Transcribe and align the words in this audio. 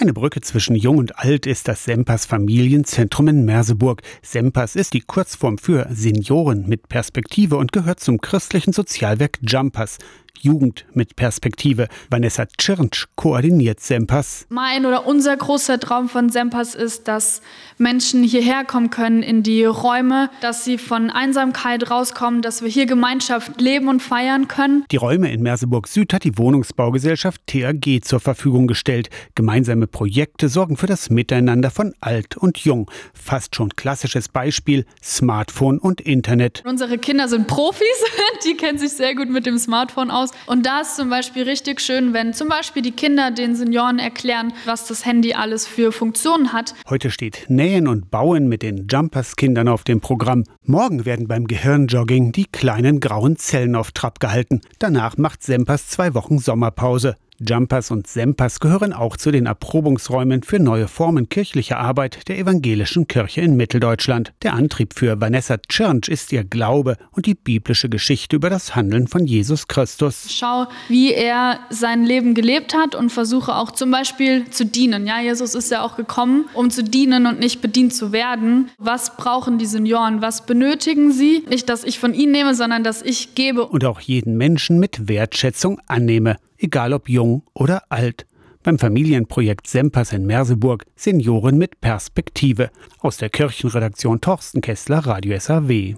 Eine 0.00 0.12
Brücke 0.12 0.40
zwischen 0.40 0.76
Jung 0.76 0.98
und 0.98 1.18
Alt 1.18 1.44
ist 1.44 1.66
das 1.66 1.82
Sempers 1.82 2.24
Familienzentrum 2.24 3.26
in 3.26 3.44
Merseburg. 3.44 4.02
Sempers 4.22 4.76
ist 4.76 4.94
die 4.94 5.00
Kurzform 5.00 5.58
für 5.58 5.88
Senioren 5.90 6.68
mit 6.68 6.88
Perspektive 6.88 7.56
und 7.56 7.72
gehört 7.72 7.98
zum 7.98 8.20
christlichen 8.20 8.72
Sozialwerk 8.72 9.38
Jumpers. 9.42 9.98
Jugend 10.40 10.86
mit 10.92 11.16
Perspektive. 11.16 11.88
Vanessa 12.10 12.46
Tschirnsch 12.46 13.06
koordiniert 13.16 13.80
Sempas. 13.80 14.46
Mein 14.48 14.86
oder 14.86 15.06
unser 15.06 15.36
großer 15.36 15.78
Traum 15.80 16.08
von 16.08 16.30
Sempas 16.30 16.74
ist, 16.74 17.08
dass 17.08 17.42
Menschen 17.76 18.22
hierher 18.22 18.64
kommen 18.64 18.90
können 18.90 19.22
in 19.22 19.42
die 19.42 19.64
Räume, 19.64 20.30
dass 20.40 20.64
sie 20.64 20.78
von 20.78 21.10
Einsamkeit 21.10 21.90
rauskommen, 21.90 22.42
dass 22.42 22.62
wir 22.62 22.68
hier 22.68 22.86
Gemeinschaft 22.86 23.60
leben 23.60 23.88
und 23.88 24.00
feiern 24.00 24.48
können. 24.48 24.84
Die 24.90 24.96
Räume 24.96 25.32
in 25.32 25.42
Merseburg 25.42 25.88
Süd 25.88 26.12
hat 26.12 26.24
die 26.24 26.38
Wohnungsbaugesellschaft 26.38 27.40
TAG 27.46 28.00
zur 28.02 28.20
Verfügung 28.20 28.66
gestellt. 28.66 29.10
Gemeinsame 29.34 29.86
Projekte 29.86 30.48
sorgen 30.48 30.76
für 30.76 30.86
das 30.86 31.10
Miteinander 31.10 31.70
von 31.70 31.94
alt 32.00 32.36
und 32.36 32.58
jung. 32.58 32.90
Fast 33.14 33.54
schon 33.54 33.70
klassisches 33.70 34.28
Beispiel 34.28 34.84
Smartphone 35.02 35.78
und 35.78 36.00
Internet. 36.00 36.62
Unsere 36.66 36.98
Kinder 36.98 37.28
sind 37.28 37.46
Profis, 37.46 37.86
die 38.44 38.56
kennen 38.56 38.78
sich 38.78 38.92
sehr 38.92 39.14
gut 39.14 39.30
mit 39.30 39.46
dem 39.46 39.58
Smartphone 39.58 40.10
aus. 40.10 40.27
Und 40.46 40.66
da 40.66 40.80
ist 40.80 40.96
zum 40.96 41.10
Beispiel 41.10 41.42
richtig 41.44 41.80
schön, 41.80 42.12
wenn 42.12 42.34
zum 42.34 42.48
Beispiel 42.48 42.82
die 42.82 42.92
Kinder 42.92 43.30
den 43.30 43.54
Senioren 43.54 43.98
erklären, 43.98 44.52
was 44.64 44.86
das 44.86 45.04
Handy 45.04 45.34
alles 45.34 45.66
für 45.66 45.92
Funktionen 45.92 46.52
hat. 46.52 46.74
Heute 46.88 47.10
steht 47.10 47.46
Nähen 47.48 47.88
und 47.88 48.10
Bauen 48.10 48.48
mit 48.48 48.62
den 48.62 48.86
Jumpers-Kindern 48.88 49.68
auf 49.68 49.84
dem 49.84 50.00
Programm. 50.00 50.44
Morgen 50.62 51.04
werden 51.04 51.28
beim 51.28 51.46
Gehirnjogging 51.46 52.32
die 52.32 52.46
kleinen 52.46 53.00
grauen 53.00 53.36
Zellen 53.36 53.74
auf 53.74 53.92
Trab 53.92 54.20
gehalten. 54.20 54.60
Danach 54.78 55.16
macht 55.16 55.42
Sempers 55.42 55.88
zwei 55.88 56.14
Wochen 56.14 56.38
Sommerpause. 56.38 57.16
Jumpers 57.40 57.92
und 57.92 58.08
Sempers 58.08 58.58
gehören 58.58 58.92
auch 58.92 59.16
zu 59.16 59.30
den 59.30 59.46
Erprobungsräumen 59.46 60.42
für 60.42 60.58
neue 60.58 60.88
Formen 60.88 61.28
kirchlicher 61.28 61.78
Arbeit 61.78 62.28
der 62.28 62.38
evangelischen 62.38 63.06
Kirche 63.06 63.42
in 63.42 63.56
Mitteldeutschland. 63.56 64.32
Der 64.42 64.54
Antrieb 64.54 64.94
für 64.94 65.20
Vanessa 65.20 65.56
Tschirnsch 65.58 66.08
ist 66.08 66.32
ihr 66.32 66.42
Glaube 66.42 66.96
und 67.12 67.26
die 67.26 67.36
biblische 67.36 67.88
Geschichte 67.88 68.34
über 68.34 68.50
das 68.50 68.74
Handeln 68.74 69.06
von 69.06 69.24
Jesus 69.24 69.68
Christus. 69.68 70.26
Schau, 70.30 70.66
wie 70.88 71.12
er 71.12 71.60
sein 71.70 72.04
Leben 72.04 72.34
gelebt 72.34 72.74
hat 72.74 72.96
und 72.96 73.10
versuche 73.10 73.54
auch 73.54 73.70
zum 73.70 73.92
Beispiel 73.92 74.50
zu 74.50 74.66
dienen. 74.66 75.06
Ja, 75.06 75.20
Jesus 75.20 75.54
ist 75.54 75.70
ja 75.70 75.82
auch 75.82 75.96
gekommen, 75.96 76.46
um 76.54 76.70
zu 76.70 76.82
dienen 76.82 77.26
und 77.26 77.38
nicht 77.38 77.60
bedient 77.60 77.94
zu 77.94 78.10
werden. 78.10 78.70
Was 78.78 79.16
brauchen 79.16 79.58
die 79.58 79.66
Senioren? 79.66 80.22
Was 80.22 80.44
benötigen 80.44 81.12
sie? 81.12 81.44
Nicht, 81.48 81.68
dass 81.68 81.84
ich 81.84 82.00
von 82.00 82.14
ihnen 82.14 82.32
nehme, 82.32 82.56
sondern 82.56 82.82
dass 82.82 83.00
ich 83.00 83.36
gebe. 83.36 83.64
Und 83.64 83.84
auch 83.84 84.00
jeden 84.00 84.36
Menschen 84.36 84.80
mit 84.80 85.06
Wertschätzung 85.08 85.80
annehme 85.86 86.36
egal 86.58 86.92
ob 86.92 87.08
jung 87.28 87.42
oder 87.54 87.82
alt. 87.90 88.26
Beim 88.62 88.78
Familienprojekt 88.78 89.66
Sempers 89.66 90.12
in 90.12 90.26
Merseburg 90.26 90.84
Senioren 90.96 91.58
mit 91.58 91.80
Perspektive. 91.80 92.70
Aus 92.98 93.16
der 93.18 93.30
Kirchenredaktion 93.30 94.20
Torsten 94.20 94.60
Kessler, 94.60 94.98
Radio 94.98 95.38
SAW. 95.38 95.94